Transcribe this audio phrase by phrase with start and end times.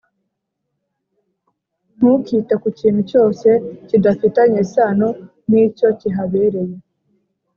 [1.95, 3.47] Ntukite ku kintu cyose
[3.87, 5.07] kidafitanye isano
[5.49, 6.75] n'icyo kihabereye.